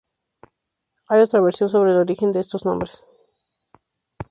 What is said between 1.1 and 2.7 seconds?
otra versión sobre el origen de estos